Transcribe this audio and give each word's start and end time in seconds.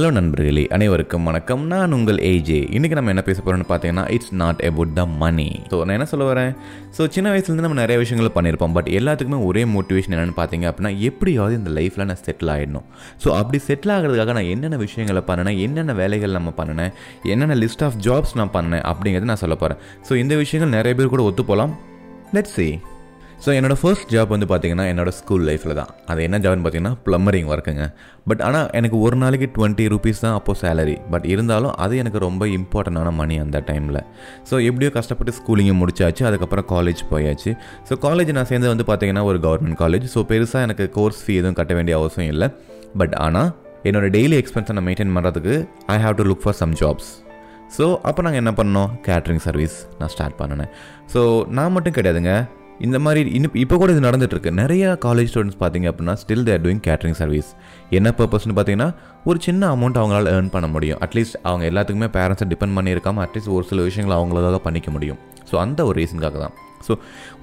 Hello 0.00 0.10
நண்பர்களே. 0.16 0.62
அனைவருக்கும் 0.74 1.26
வணக்கம். 1.28 1.62
நான் 1.70 1.94
உங்கள் 1.96 2.18
ஏஜே 2.28 2.58
இன்றைக்கி 2.76 2.96
நம்ம 2.98 3.10
என்ன 3.12 3.22
பேச 3.26 3.38
போகிறோம்னு 3.40 3.66
பார்த்தீங்கன்னா 3.70 4.04
it's 4.14 4.32
not 4.42 4.60
about 4.68 4.92
the 4.98 5.02
money 5.22 5.46
so 5.70 5.78
நான் 5.78 5.94
என்ன 5.96 6.06
சொல்ல 6.12 6.26
வரேன்? 6.30 6.52
ஸோ 6.96 7.08
சின்ன 7.14 7.26
வயசுலேருந்து 7.32 7.64
நம்ம 7.66 7.78
நிறைய 7.80 7.96
விஷயங்கள் 8.02 8.32
பண்ணியிருப்போம். 8.36 8.74
பட் 8.76 8.88
எல்லாத்துக்குமே 8.98 9.40
ஒரே 9.48 9.62
மோட்டிவேஷன் 9.74 10.14
என்னென்னு 10.16 10.36
பார்த்தீங்க 10.38 10.66
அப்படின்னா 10.70 10.92
எப்படியாவது 11.08 11.56
இந்த 11.60 11.72
லைஃப்பில் 11.78 12.06
நான் 12.10 12.22
செட்டில் 12.26 12.52
ஆகிடணும் 12.54 12.86
ஸோ 13.24 13.28
அப்படி 13.40 13.60
செட்டில் 13.68 13.92
ஆகிறதுக்காக 13.96 14.36
நான் 14.38 14.50
என்னென்ன 14.54 14.78
விஷயங்களை 14.86 15.22
பண்ணினேன்? 15.30 15.58
என்னென்ன 15.66 15.96
வேலைகள் 16.02 16.36
நம்ம 16.38 16.52
பண்ணினேன்? 16.60 16.94
என்னென்ன 17.34 17.58
லிஸ்ட் 17.64 17.84
ஆஃப் 17.88 17.98
ஜாப்ஸ் 18.08 18.34
நான் 18.40 18.54
பண்ணேன் 18.56 18.84
அப்படிங்கிறது 18.92 19.30
நான் 19.32 19.42
சொல்ல 19.44 19.58
போகிறேன் 19.64 19.82
ஸோ 20.08 20.14
இந்த 20.22 20.36
விஷயங்கள் 20.44 20.74
நிறைய 20.78 20.94
பேர் 21.00 21.14
கூட 21.16 21.24
ஒத்து 21.30 21.44
போகலாம். 21.50 21.74
லெட்ஸ் 22.36 22.56
சி 22.60 22.68
ஸோ 23.44 23.50
என்னோட 23.58 23.74
ஃபர்ஸ்ட் 23.80 24.10
ஜாப் 24.14 24.32
வந்து 24.34 24.46
பார்த்தீங்கன்னா 24.50 24.84
என்னோடய 24.92 25.14
ஸ்கூல் 25.18 25.44
லைஃப்பில் 25.48 25.74
தான். 25.78 25.90
அது 26.10 26.20
என்ன 26.26 26.38
ஜாப்னு 26.44 26.62
பார்த்தீங்கன்னா 26.64 26.94
ப்ளம்பரிங் 27.06 27.48
ஒர்க்குங்க 27.52 27.84
பட் 28.30 28.42
ஆனால் 28.46 28.66
எனக்கு 28.78 28.96
ஒரு 29.06 29.16
நாளைக்கு 29.22 29.46
டுவெண்ட்டி 29.56 29.84
ருபீஸ் 29.92 30.20
தான் 30.24 30.36
அப்போது 30.38 30.60
சேலரி 30.62 30.96
பட் 31.12 31.26
இருந்தாலும் 31.32 31.72
அது 31.84 31.94
எனக்கு 32.02 32.20
ரொம்ப 32.26 32.46
இம்பார்ட்டண்டான 32.56 33.12
மணி 33.20 33.38
அந்த 33.44 33.60
டைமில் 33.70 34.00
ஸோ 34.50 34.54
எப்படியோ 34.68 34.90
கஷ்டப்பட்டு 34.98 35.34
ஸ்கூலிங்கை 35.38 35.76
முடிச்சாச்சு. 35.82 36.24
அதுக்கப்புறம் 36.30 36.68
காலேஜ் 36.74 37.02
போயாச்சு. 37.12 37.52
ஸோ 37.88 37.96
காலேஜ் 38.06 38.34
நான் 38.40 38.50
சேர்ந்து 38.52 38.72
வந்து 38.72 38.86
பார்த்தீங்கன்னா 38.90 39.24
ஒரு 39.30 39.40
கவர்மெண்ட் 39.46 39.80
காலேஜ் 39.82 40.06
ஸோ 40.16 40.22
பெருசாக 40.34 40.66
எனக்கு 40.68 40.86
கோர்ஸ் 40.98 41.22
ஃபீ 41.24 41.34
எதுவும் 41.40 41.58
கட்ட 41.62 41.74
வேண்டிய 41.80 41.96
அவசியம் 42.02 42.30
இல்லை. 42.34 42.50
பட் 43.02 43.16
ஆனால் 43.24 43.50
என்னோட 43.88 44.06
டெய்லி 44.18 44.36
எக்ஸ்பென்ஸை 44.42 44.72
நான் 44.76 44.88
மெயின்டைன் 44.90 45.16
பண்ணுறதுக்கு 45.16 45.56
I 45.96 45.98
have 46.06 46.16
to 46.22 46.24
look 46.30 46.44
for 46.46 46.60
some 46.62 46.78
jobs 46.84 47.10
so 47.76 47.84
அப்போ 48.08 48.20
நாங்கள் 48.26 48.42
என்ன 48.42 48.52
பண்ணோம்? 48.60 48.88
கேட்ரிங் 49.08 49.44
சர்வீஸ் 49.44 49.74
நான் 49.98 50.10
ஸ்டார்ட் 50.14 50.40
பண்ணினேன். 50.40 50.72
ஸோ 51.12 51.20
நான் 51.56 51.74
மட்டும் 51.74 51.94
கிடையாதுங்க. 51.98 52.32
இந்த 52.86 52.98
மாதிரி 53.04 53.20
இன்னும் 53.36 53.56
இப்போ 53.62 53.76
கூட 53.80 53.90
இது 53.94 54.02
நடந்துட்டுருக்கு. 54.06 54.50
நிறைய 54.60 54.84
காலேஜ் 55.04 55.30
ஸ்டூடெண்ட்ஸ் 55.30 55.58
பார்த்தீங்க 55.62 55.86
அப்படின்னா 55.90 56.14
still 56.22 56.44
they're 56.48 56.62
doing 56.64 56.82
catering 56.86 57.16
service 57.20 57.48
என்ன 57.98 58.08
பர்பஸ்னு 58.20 58.54
பார்த்தீங்கன்னா 58.58 58.88
ஒரு 59.30 59.38
சின்ன 59.46 59.68
அமௌண்ட் 59.74 60.00
அவங்களால 60.00 60.32
ஏர்ன் 60.36 60.50
பண்ண 60.54 60.68
முடியும். 60.74 60.98
அட்லீஸ்ட் 61.06 61.36
அவங்க 61.50 61.64
எல்லாத்துக்குமே 61.70 62.08
பேரண்ட்ஸை 62.16 62.48
டிபெண்ட் 62.52 62.76
பண்ணியிருக்காம 62.78 63.22
அட்லீஸ்ட் 63.26 63.52
ஒரு 63.58 63.66
சில 63.70 63.82
விஷயங்களை 63.88 64.16
அவங்களுக்காக 64.20 64.60
பண்ணிக்க 64.66 64.90
முடியும். 64.96 65.20
ஸோ 65.50 65.56
அந்த 65.64 65.80
ஒரு 65.90 65.96
ரீசனுக்காக 66.00 66.38
தான். 66.44 66.56
ஸோ 66.86 66.92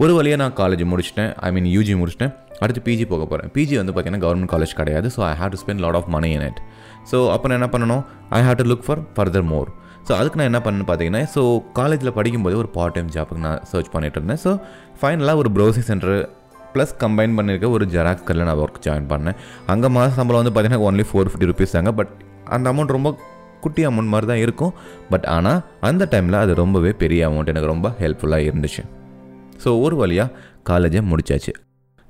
ஒரு 0.04 0.12
வழியாக 0.18 0.42
நான் 0.44 0.58
காலேஜ் 0.62 0.84
முடிச்சிட்டேன். 0.92 1.32
ஐ 1.48 1.50
மீன் 1.56 1.72
யூஜி 1.78 1.96
முடிச்சிட்டேன். 2.02 2.34
அடுத்து 2.64 2.82
பிஜி 2.86 3.06
போக 3.10 3.24
போகிறேன் 3.32 3.50
பிஜி 3.56 3.76
வந்து 3.80 3.94
பார்த்தீங்கன்னா 3.96 4.26
கவர்மெண்ட் 4.26 4.52
காலேஜ் 4.54 4.74
கிடையாது. 4.80 5.08
So 5.16 5.20
I 5.32 5.34
have 5.42 5.52
to 5.56 5.60
spend 5.64 5.84
lot 5.86 5.98
of 6.00 6.10
money 6.16 6.30
in 6.38 6.46
it 6.50 6.62
so 7.12 7.18
அப்போ 7.34 7.46
நான் 7.50 7.60
என்ன 7.60 7.70
பண்ணணும்? 7.76 8.04
I 8.38 8.40
have 8.48 8.58
to 8.62 8.66
look 8.72 8.86
for 8.88 9.02
further 9.18 9.46
more 9.52 9.70
so 10.08 10.14
அதுக்கு 10.20 10.38
நான் 10.40 10.50
என்ன 10.50 10.60
பண்ணேன்னு 10.66 10.88
பார்த்தீங்கன்னா 10.90 11.22
ஸோ 11.36 11.42
காலேஜில் 11.78 12.16
படிக்கும்போது 12.18 12.58
ஒரு 12.64 12.70
பார்ட் 12.76 12.96
டைம் 12.98 13.10
ஜாப்புக்கு 13.16 13.44
நான் 13.46 13.62
சர்ச் 13.72 13.90
பண்ணிட்டு 13.96 14.18
இருந்தேன். 14.20 14.42
ஸோ 14.46 14.52
ஃபைனலாக 15.00 15.42
ஒரு 15.42 15.50
ப்ரௌசிங் 15.56 15.88
சென்டர் 15.90 16.14
ப்ளஸ் 16.74 16.94
கம்பைன் 17.02 17.34
பண்ணியிருக்க 17.38 17.68
ஒரு 17.78 17.86
ஜெராக்ஸ் 17.96 18.26
கடையில் 18.28 18.48
நான் 18.50 18.62
ஒர்க் 18.64 18.80
ஜாயின் 18.86 19.10
பண்ணேன். 19.12 19.38
அங்கே 19.74 19.90
மாத 19.96 20.14
சம்பளம் 20.20 20.42
வந்து 20.42 20.54
பார்த்தீங்கன்னா 20.56 20.86
ஒன்லி 20.90 21.06
ஃபோர் 21.10 21.30
ஃபிஃப்டி 21.32 21.50
ருபீஸ் 21.52 21.76
தாங்க. 21.78 21.92
பட் 22.00 22.12
அந்த 22.56 22.66
அமௌண்ட் 22.74 22.94
ரொம்ப 22.98 23.12
குட்டி 23.64 23.84
அமௌண்ட் 23.90 24.12
மாதிரி 24.14 24.28
தான் 24.32 24.42
இருக்கும். 24.46 24.74
பட் 25.12 25.26
ஆனால் 25.36 25.60
அந்த 25.90 26.04
டைமில் 26.14 26.38
அது 26.44 26.56
ரொம்பவே 26.64 26.92
பெரிய 27.04 27.22
அமௌண்ட் 27.30 27.52
எனக்கு 27.54 27.72
ரொம்ப 27.74 27.90
ஹெல்ப்ஃபுல்லாக 28.02 28.48
இருந்துச்சு. 28.50 28.84
ஸோ 29.64 29.70
ஒரு 29.86 29.98
வழியாக 30.02 30.30
காலேஜை 30.72 31.02
முடிச்சாச்சு. 31.12 31.54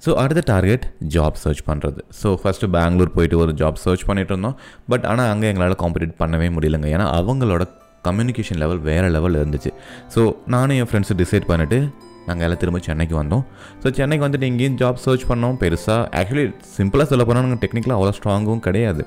ஸோ 0.05 0.11
அடுத்த 0.21 0.41
டார்கெட் 0.51 0.83
ஜாப் 1.13 1.37
சர்ச் 1.43 1.61
பண்ணுறது 1.69 1.99
ஸோ 2.21 2.29
ஃபஸ்ட்டு 2.41 2.67
பெங்களூர் 2.75 3.13
போயிட்டு 3.15 3.37
ஒரு 3.43 3.51
ஜாப் 3.61 3.79
சர்ச் 3.85 4.05
பண்ணிட்டு 4.09 4.33
இருந்தோம். 4.33 4.57
பட் 4.91 5.05
ஆனால் 5.11 5.29
அங்கே 5.33 5.47
எங்களால் 5.51 5.79
காம்படிட் 5.83 6.13
பண்ணவே 6.21 6.47
முடியலங்க. 6.57 6.87
ஏன்னா 6.95 7.05
அவங்களோட 7.19 7.65
கம்யூனிகேஷன் 8.07 8.59
லெவல் 8.63 8.81
வேறு 8.89 9.07
லெவல் 9.15 9.37
இருந்துச்சு. 9.39 9.71
ஸோ 10.15 10.21
நானும் 10.55 10.77
என் 10.81 10.89
ஃப்ரெண்ட்ஸு 10.91 11.15
டிசைட் 11.23 11.47
பண்ணிவிட்டு 11.51 11.79
நாங்கள் 12.27 12.45
எல்லாம் 12.45 12.61
திரும்ப 12.61 12.79
சென்னைக்கு 12.87 13.15
வந்தோம். 13.21 13.43
ஸோ 13.81 13.87
சென்னைக்கு 13.99 14.25
வந்துட்டு 14.27 14.47
இங்கேயும் 14.51 14.77
ஜாப் 14.81 14.99
சர்ச் 15.05 15.25
பண்ணோம் 15.29 15.57
பெருசாக 15.61 16.01
ஆக்சுவலி 16.19 16.45
சிம்பிளாக 16.77 17.07
சொல்ல 17.11 17.25
போனால் 17.29 17.45
நாங்கள் 17.45 17.61
டெக்னிக்கலாக 17.63 17.97
அவ்வளோ 17.99 18.13
ஸ்ட்ராங்கும் 18.19 18.61
கிடையாது. 18.67 19.03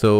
ஸோ 0.00 0.10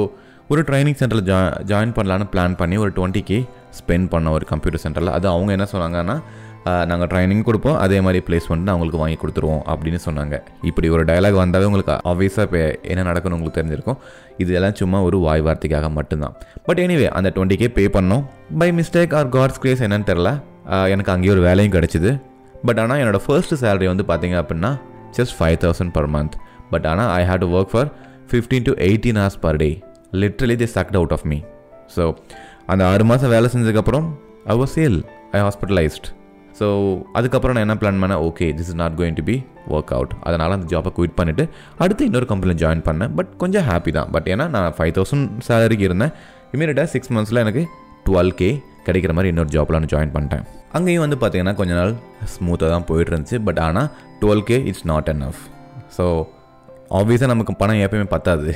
ஒரு 0.52 0.62
ட்ரைனிங் 0.68 0.98
சென்டரில் 1.00 1.26
ஜா 1.30 1.38
ஜாயின் 1.70 1.92
பண்ணலான்னு 1.96 2.26
பிளான் 2.32 2.56
பண்ணி 2.60 2.76
ஒரு 2.84 2.92
டுவெண்ட்டி 2.96 3.22
கே 3.28 3.38
ஸ்பெண்ட் 3.78 4.08
பண்ணோம் 4.14 4.34
ஒரு 4.38 4.46
கம்ப்யூட்டர் 4.52 4.82
சென்டரில் 4.84 5.12
அது 5.16 5.26
அவங்க 5.34 5.50
என்ன 5.56 5.66
சொன்னாங்கன்னா 5.74 6.16
நாங்கள் 6.90 7.08
ட்ரைனிங் 7.12 7.44
கொடுப்போம். 7.48 7.76
அதே 7.84 7.98
மாதிரி 8.06 8.20
பிளேஸ்மெண்ட் 8.26 8.64
நான் 8.66 8.74
உங்களுக்கு 8.76 9.00
வாங்கி 9.02 9.18
கொடுத்துருவோம் 9.20 9.62
அப்படின்னு 9.72 10.00
சொன்னாங்க. 10.06 10.34
இப்படி 10.70 10.88
ஒரு 10.94 11.02
டயலாக் 11.10 11.38
வந்தாவே 11.42 11.68
உங்களுக்கு 11.70 11.94
ஆப்வியஸாக 12.10 12.44
இப்போ 12.48 12.60
என்ன 12.92 13.04
நடக்குன்னு 13.10 13.36
உங்களுக்கு 13.38 13.58
தெரிஞ்சிருக்கும். 13.60 13.98
இது 14.44 14.50
எல்லாம் 14.58 14.76
சும்மா 14.80 14.98
ஒரு 15.08 15.18
வாய் 15.26 15.44
வார்த்தைக்காக 15.46 15.90
மட்டும்தான். 15.98 16.34
பட் 16.66 16.82
எனிவே 16.84 17.08
அந்த 17.20 17.30
டுவெண்ட்டி 17.36 17.58
கே 17.62 17.68
பே 17.78 17.86
பண்ணோம். 17.96 18.24
By 18.62 18.68
mistake 18.80 19.14
or 19.20 19.30
God's 19.36 19.60
grace 19.64 19.84
என்னன்னு 19.88 20.08
தெரில 20.12 20.30
எனக்கு 20.94 21.12
அங்கேயே 21.14 21.32
ஒரு 21.36 21.44
வேலையும் 21.48 21.74
கிடச்சிது. 21.76 22.12
பட் 22.66 22.80
ஆனால் 22.82 23.00
என்னோடய 23.02 23.22
ஃபர்ஸ்ட் 23.26 23.54
சேலரி 23.62 23.86
வந்து 23.92 24.04
பார்த்தீங்க 24.12 24.36
அப்படின்னா 24.42 24.70
just 25.18 25.34
five 25.38 25.58
thousand 25.64 25.92
per 25.96 26.08
month 26.16 26.34
but 26.72 26.86
ஆனால் 26.90 27.10
I 27.18 27.22
had 27.30 27.42
to 27.44 27.48
work 27.58 27.72
for 27.74 27.88
fifteen 28.32 28.66
to 28.68 28.74
eighteen 28.88 29.18
hours 29.22 29.40
per 29.46 29.58
day 29.62 29.70
literally 30.22 30.56
they 30.62 30.68
sucked 30.76 30.96
out 31.00 31.14
of 31.16 31.26
me 31.32 31.38
so 31.96 32.04
அந்த 32.72 32.82
ஆறு 32.92 33.04
மாதம் 33.10 33.32
வேலை 33.36 33.48
செஞ்சதுக்கப்புறம் 33.54 34.08
I 34.54 34.56
was 34.62 34.74
sale 34.78 34.98
I 35.36 35.40
hospitalized 35.46 36.08
so 36.58 36.66
அதுக்கப்புறம் 37.18 37.56
நான் 37.56 37.66
என்ன 37.66 37.76
பிளான் 37.82 38.00
பண்ணேன்? 38.02 38.22
Okay 38.28 38.46
this 38.58 38.70
is 38.72 38.78
not 38.82 38.96
going 39.00 39.16
to 39.18 39.24
be 39.28 39.36
work 39.74 39.92
out 39.96 40.12
அதனால் 40.28 40.54
அந்த 40.56 40.66
ஜாப்பை 40.72 40.90
குவிட் 40.96 41.14
பண்ணிவிட்டு 41.20 41.44
அடுத்து 41.84 42.08
இன்னொரு 42.08 42.26
கம்பெனியில் 42.32 42.60
ஜாயின் 42.62 42.82
பண்ணேன். 42.88 43.12
பட் 43.18 43.30
கொஞ்சம் 43.42 43.66
ஹாப்பி 43.68 43.92
தான். 43.98 44.10
பட் 44.16 44.26
ஏன்னா 44.32 44.46
நான் 44.56 44.74
ஃபைவ் 44.78 44.92
தௌசண்ட் 44.98 45.28
சேலரிக்கு 45.48 45.86
இருந்தேன். 45.88 46.12
இமீடியட்டாக 46.54 46.88
சிக்ஸ் 46.94 47.12
மந்த்ஸில் 47.16 47.42
எனக்கு 47.44 47.62
டுவெல் 48.08 48.34
கே 48.40 48.50
கிடைக்கிற 48.88 49.12
மாதிரி 49.16 49.30
இன்னொரு 49.32 49.50
ஜாப்பில் 49.54 49.78
நான் 49.78 49.92
ஜாயின் 49.94 50.12
பண்ணிட்டேன். 50.16 50.44
அங்கேயும் 50.76 51.04
வந்து 51.04 51.18
பார்த்தீங்கன்னா 51.22 51.54
கொஞ்ச 51.60 51.72
நாள் 51.80 51.94
ஸ்மூத்தாக 52.34 52.70
தான் 52.74 52.86
போயிட்டு 52.90 53.12
இருந்துச்சு. 53.12 53.38
பட் 53.48 53.60
ஆனால் 53.68 53.88
twelve 54.22 54.44
K 54.50 54.58
it's 54.70 54.86
not 54.92 55.10
enough 55.12 55.24
so 55.96 56.04
ஆப்வியஸாக 56.98 57.28
நமக்கு 57.32 57.52
பணம் 57.62 57.82
எப்பயுமே 57.86 58.08
பத்தாது. 58.16 58.50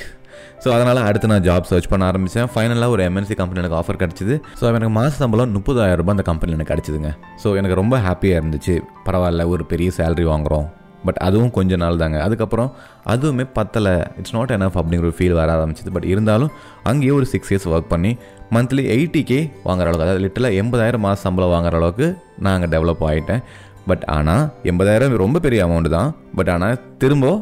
ஸோ 0.64 0.68
அதனால் 0.76 1.00
அடுத்து 1.08 1.32
நான் 1.32 1.44
ஜாப் 1.48 1.68
சர்ச் 1.72 1.90
பண்ண 1.92 2.04
ஆரம்பித்தேன் 2.10 2.48
ஃபைனலாக 2.52 2.94
ஒரு 2.96 3.02
எம்என்சி 3.08 3.34
கம்பெனி 3.40 3.60
எனக்கு 3.62 3.78
ஆஃபர் 3.80 4.00
கிடச்சிது. 4.04 4.36
ஸோ 4.60 4.64
எனக்கு 4.70 4.94
மாத 4.98 5.12
சம்பளம் 5.22 5.52
முப்பதாயிரம் 5.58 6.00
ரூபாய் 6.02 6.16
அந்த 6.16 6.26
கம்பெனி 6.30 6.56
எனக்கு 6.56 6.72
கிடச்சிதுங்க. 6.74 7.10
ஸோ 7.42 7.50
எனக்கு 7.60 7.76
ரொம்ப 7.82 7.98
ஹாப்பியாக 8.06 8.40
இருந்துச்சு. 8.42 8.76
பரவாயில்ல 9.08 9.46
ஒரு 9.54 9.64
பெரிய 9.74 9.90
சேலரி 9.98 10.26
வாங்குகிறோம் 10.32 10.68
பட் 11.06 11.18
அதுவும் 11.26 11.52
கொஞ்ச 11.56 11.76
நாள் 11.82 11.98
தாங்க. 12.02 12.18
அதுக்கப்புறம் 12.26 12.70
அதுவுமே 13.12 13.44
பத்தலை. 13.56 13.92
இட்ஸ் 14.20 14.34
நாட் 14.36 14.52
எனஃப் 14.56 14.78
அப்படிங்கிற 14.80 15.08
ஒரு 15.10 15.16
ஃபீல் 15.18 15.36
வர 15.38 15.48
ஆரம்பிச்சிது. 15.56 15.90
பட் 15.96 16.06
இருந்தாலும் 16.12 16.52
அங்கேயே 16.90 17.12
ஒரு 17.18 17.26
சிக்ஸ் 17.32 17.50
இயர்ஸ் 17.52 17.68
ஒர்க் 17.72 17.92
பண்ணி 17.92 18.12
மந்த்லி 18.56 18.84
எயிட்டி 18.94 19.22
கே 19.30 19.38
வாங்குற 19.68 19.86
அளவுக்கு 19.90 20.06
அதாவது 20.06 20.24
லிட்டலாக 20.24 20.60
எண்பதாயிரம் 20.62 21.04
மாத 21.06 21.20
சம்பளம் 21.26 21.52
வாங்குற 21.54 21.76
அளவுக்கு 21.80 22.08
நான் 22.44 22.54
அங்கே 22.56 22.70
டெவலப் 22.76 23.04
ஆகிட்டேன் 23.10 23.42
பட் 23.90 24.04
ஆனால் 24.16 24.44
எண்பதாயிரம் 24.72 25.20
ரொம்ப 25.24 25.40
பெரிய 25.46 25.60
அமௌண்ட் 25.66 25.94
தான். 25.98 26.10
பட் 26.38 26.52
ஆனால் 26.56 26.80
திரும்ப 27.02 27.36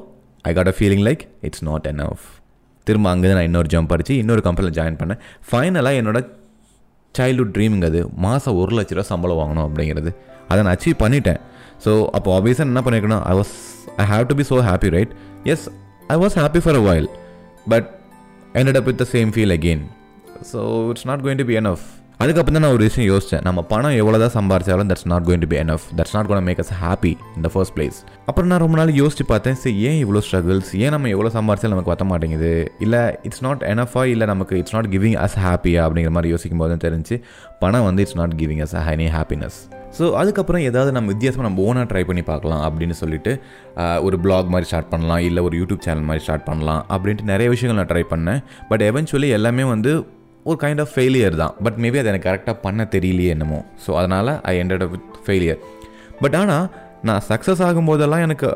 I 0.50 0.52
got 0.58 0.70
a 0.74 0.76
feeling 0.78 1.04
like 1.08 1.24
it's 1.48 1.64
not 1.70 1.86
enough 1.92 2.24
திரும்ப 2.88 3.08
அங்கே 3.14 3.32
நான் 3.38 3.48
இன்னொரு 3.48 3.68
ஜம்ப் 3.74 3.92
அடித்து 3.96 4.14
இன்னொரு 4.22 4.42
கம்பெனியில் 4.48 4.76
ஜாயின் 4.78 4.98
பண்ணேன். 5.00 5.20
ஃபைனலாக 5.48 6.00
என்னோட 6.00 6.20
சைல்டுஹுட் 7.14 7.54
ட்ரீமிங் 7.56 7.86
அது 7.88 8.00
மாதம் 8.26 8.58
ஒரு 8.62 8.74
லட்ச 8.78 8.96
ரூபா 8.98 9.06
சம்பளம் 9.12 9.40
வாங்கணும் 9.42 9.66
அப்படிங்கிறது. 9.68 10.10
அதை 10.50 10.60
நான் 10.64 10.74
அச்சீவ் 10.76 10.98
பண்ணிட்டேன். 11.04 11.40
ஸோ 11.84 11.92
அப்போ 12.16 12.30
ஆப்வியஸாக 12.38 12.68
என்ன 12.70 12.82
பண்ணியிருக்கணும் 12.86 13.24
I 13.30 13.34
was 13.40 13.52
I 14.02 14.06
have 14.12 14.24
to 14.30 14.36
be 14.40 14.46
so 14.52 14.58
happy 14.70 14.90
right 14.96 15.12
yes 15.54 15.66
I 16.14 16.18
was 16.24 16.36
happy 16.42 16.62
for 16.66 16.78
a 16.82 16.84
while 16.90 17.10
but 17.72 17.88
ended 18.60 18.76
up 18.78 18.86
with 18.88 18.98
the 19.02 19.06
same 19.12 19.30
feel 19.34 19.54
again 19.54 19.82
so 20.52 20.60
it's 20.92 21.06
not 21.10 21.22
going 21.24 21.40
to 21.40 21.46
be 21.50 21.54
enough 21.60 21.84
அதுக்கப்புறம் 22.22 22.56
தான் 22.56 22.64
நான் 22.64 22.74
ஒரு 22.76 22.84
விஷயம் 22.88 23.06
யோசித்தேன் 23.10 23.44
நம்ம 23.46 23.60
பணம் 23.70 23.94
எவ்வளோ 24.00 24.18
தான் 24.22 24.32
சம்பாரிச்சாலும் 24.36 24.88
that's 24.90 25.06
not 25.12 25.24
going 25.28 25.42
to 25.44 25.48
be 25.52 25.56
enough 25.62 25.84
that's 25.98 26.14
not 26.16 26.28
gonna 26.30 26.44
make 26.48 26.60
us 26.64 26.72
happy 26.82 27.12
இந்த 27.38 27.48
ஃபர்ஸ்ட் 27.52 27.74
பிளேஸ் 27.76 27.98
அப்புறம் 28.28 28.48
நான் 28.50 28.62
ரொம்ப 28.64 28.76
நாள் 28.80 28.92
யோசிச்சு 29.00 29.24
பார்த்தேன். 29.30 29.56
சரி 29.62 29.74
ஏன் 29.88 29.98
இவ்வளோ 30.02 30.20
ஸ்ட்ரகிள்ஸ் 30.26 30.70
ஏன் 30.82 30.92
நம்ம 30.94 31.08
எவ்வளோ 31.14 31.30
சம்பாரிச்சாலும் 31.36 31.74
நமக்கு 31.74 31.92
வர 31.92 32.06
மாட்டேங்குது? 32.12 32.52
இல்லை 32.84 33.00
இட்ஸ் 33.28 33.42
நாட் 33.46 33.64
எனஃபா 33.72 34.04
இல்லை 34.12 34.28
நமக்கு 34.32 34.60
இட்ஸ் 34.60 34.74
நாட் 34.76 34.88
கிவிங் 34.94 35.16
அஸ் 35.24 35.36
ஹாப்பியா 35.46 35.80
அப்படிங்கிற 35.86 36.12
மாதிரி 36.16 36.32
யோசிக்கும் 36.34 36.62
போது 36.64 36.78
தெரிஞ்சு 36.86 37.18
பணம் 37.64 37.86
வந்து 37.88 38.04
it's 38.06 38.18
not 38.22 38.36
giving 38.42 38.62
us 38.66 38.76
any 38.90 39.08
happiness 39.16 39.58
so 39.98 40.04
அதுக்கப்புறம் 40.20 40.62
ஏதாவது 40.70 40.90
நம்ம 40.96 41.08
வித்தியாசமாக 41.14 41.46
நம்ம 41.48 41.64
ஓனாக 41.68 41.86
ட்ரை 41.90 42.04
பண்ணி 42.08 42.22
பார்க்கலாம் 42.32 42.62
அப்படின்னு 42.68 42.94
சொல்லிட்டு 43.02 43.32
ஒரு 44.06 44.16
பிளாக் 44.24 44.52
மாதிரி 44.54 44.68
ஸ்டார்ட் 44.70 44.90
பண்ணலாம். 44.94 45.22
இல்லை 45.28 45.40
ஒரு 45.48 45.54
யூடியூப் 45.60 45.84
சேனல் 45.86 46.08
மாதிரி 46.10 46.24
ஸ்டார்ட் 46.26 46.48
பண்ணலாம். 46.50 46.82
அப்படின்ட்டு 46.94 47.30
நிறைய 47.34 47.48
விஷயங்கள் 47.54 47.80
நான் 47.80 47.92
ட்ரை 47.92 48.04
பண்ணேன். 48.14 48.42
பட் 48.70 48.84
எவென்ச்சுவலி 48.90 49.30
எல்லாமே 49.38 49.66
வந்து 49.74 49.92
ஒரு 50.48 50.56
கைண்ட் 50.62 50.80
ஆஃப் 50.84 50.92
ஃபெயிலியர் 50.94 51.34
தான். 51.42 51.52
பட் 51.64 51.76
மேபி 51.82 51.98
அதை 52.00 52.08
எனக்கு 52.12 52.28
கரெக்டாக 52.28 52.56
பண்ண 52.66 52.86
தெரியலையே 52.94 53.32
என்னமோ. 53.34 53.58
ஸோ 53.84 53.90
அதனால் 54.00 54.30
I 54.50 54.54
ended 54.62 54.84
with 54.94 55.18
failure 55.26 55.60
but 56.22 56.36
ஆனால் 56.40 56.64
நான் 57.08 57.22
சக்ஸஸ் 57.30 57.62
ஆகும்போதெல்லாம் 57.66 58.24
எனக்கு 58.26 58.48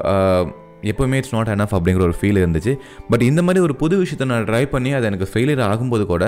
எப்போவுமே 0.92 1.18
இட்ஸ் 1.20 1.34
நாட் 1.36 1.50
எனஃப் 1.54 1.74
அப்படிங்கிற 1.76 2.02
ஒரு 2.08 2.16
ஃபீல் 2.18 2.40
இருந்துச்சு. 2.42 2.72
பட் 3.10 3.24
இந்த 3.28 3.40
மாதிரி 3.46 3.60
ஒரு 3.66 3.74
புது 3.82 3.94
விஷயத்தை 4.02 4.26
நான் 4.32 4.48
ட்ரை 4.50 4.64
பண்ணி 4.74 4.90
அது 4.98 5.06
எனக்கு 5.10 5.28
ஃபெயிலியர் 5.32 5.62
ஆகும்போது 5.70 6.06
கூட 6.12 6.24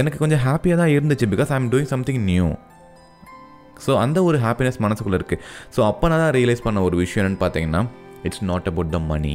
எனக்கு 0.00 0.18
கொஞ்சம் 0.22 0.42
ஹாப்பியாக 0.46 0.78
தான் 0.82 0.92
இருந்துச்சு. 0.96 1.26
Because 1.34 1.50
I 1.54 1.58
am 1.62 1.68
doing 1.74 1.90
something 1.94 2.22
new 2.30 2.46
so 3.84 3.92
அந்த 4.04 4.18
ஒரு 4.28 4.38
ஹாப்பினஸ் 4.46 4.78
மனசுக்குள்ளே 4.84 5.18
இருக்குது 5.20 5.42
ஸோ 5.76 5.80
அப்போ 5.90 6.08
நான் 6.10 6.22
தான் 6.24 6.34
ரியலைஸ் 6.38 6.64
பண்ண 6.66 6.82
ஒரு 6.88 6.96
விஷயம் 7.02 7.20
என்னென்னு 7.22 7.42
பார்த்தீங்கன்னா 7.44 7.82
it's 8.28 8.44
not 8.52 8.68
about 8.72 8.92
the 8.96 9.00
money 9.12 9.34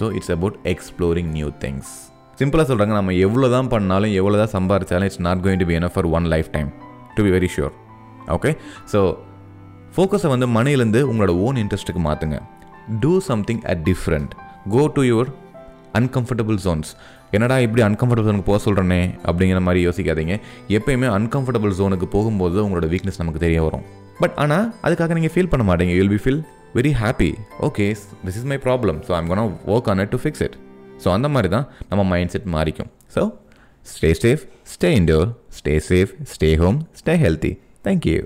so 0.00 0.06
it's 0.18 0.32
about 0.36 0.58
exploring 0.72 1.30
new 1.38 1.50
things 1.64 1.92
சிம்பிளாக 2.40 2.66
சொல்கிறாங்க 2.70 2.94
நம்ம 2.98 3.14
எவ்வளோ 3.26 3.48
தான் 3.56 3.70
பண்ணாலும் 3.74 4.12
எவ்வளோ 4.20 4.36
தான் 4.42 4.52
சம்பாரிச்சாலும் 4.56 5.08
it's 5.08 5.22
not 5.28 5.42
going 5.44 5.60
to 5.62 5.68
be 5.70 5.76
enough 5.78 5.96
for 5.96 6.08
one 6.18 6.28
life 6.34 6.50
time 6.56 6.70
to 7.16 7.22
be 7.26 7.32
very 7.36 7.50
sure 7.54 7.74
okay 8.36 8.50
so 8.92 9.00
ஃபோக்கஸை 9.94 10.28
வந்து 10.34 10.46
மணிலேருந்து 10.56 11.02
உங்களோட 11.10 11.34
ஓன் 11.46 11.58
இன்ட்ரெஸ்ட்டுக்கு 11.62 12.02
மாற்றுங்க 12.08 12.38
do 13.04 13.12
something 13.30 13.62
at 13.72 13.82
different 13.90 14.32
go 14.74 14.82
to 14.96 15.02
your 15.10 15.30
uncomfortable 15.98 16.58
zones 16.64 16.90
என்னடா 17.36 17.56
இப்படி 17.64 17.82
அன்கம்ஃபர்டபுள் 17.86 18.28
ஜோனுக்கு 18.28 18.48
போக 18.50 18.58
சொல்கிறேனே 18.66 19.00
அப்படிங்கிற 19.28 19.60
மாதிரி 19.66 19.80
யோசிக்காதீங்க. 19.86 20.34
எப்பயுமே 20.76 21.08
அன்கம்ஃபர்டபுள் 21.16 21.74
ஜோனுக்கு 21.80 22.06
போகும்போது 22.14 22.58
உங்களோட 22.66 22.86
வீக்னஸ் 22.92 23.20
நமக்கு 23.22 23.42
தெரிய 23.44 23.58
வரும். 23.66 23.84
பட் 24.20 24.36
ஆனால் 24.42 24.66
அதுக்காக 24.86 25.16
நீங்கள் 25.18 25.34
ஃபீல் 25.34 25.50
பண்ண 25.52 25.64
மாட்டீங்க. 25.70 25.94
You'll 25.98 26.12
be 26.14 26.20
feel 26.24 26.40
very 26.78 26.92
happy 27.02 27.30
okay 27.68 27.86
this 28.26 28.38
is 28.40 28.48
my 28.52 28.58
problem 28.66 28.98
so 29.08 29.12
I'm 29.18 29.28
gonna 29.32 29.42
work 29.74 29.90
on 29.92 30.02
it 30.04 30.12
to 30.14 30.20
fix 30.24 30.42
it 30.46 30.56
so 31.04 31.08
அந்த 31.10 31.28
மாதிரி 31.28 31.48
தான் 31.48 31.66
நம்ம 31.90 32.04
mind 32.04 32.30
set 32.30 32.48
மாறிக்கும் 32.48 32.90
so 33.14 33.22
stay 33.86 34.10
safe 34.22 34.42
stay 34.72 34.90
indoor 34.94 35.28
stay 35.58 35.74
safe 35.90 36.12
stay 36.32 36.50
home 36.56 36.78
stay 36.98 37.14
healthy 37.22 37.52
thank you 37.84 38.18